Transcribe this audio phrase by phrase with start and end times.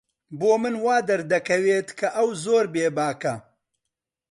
[0.39, 3.35] بۆ من وا دەردەکەوێت کە ئەو زۆر بێباکە.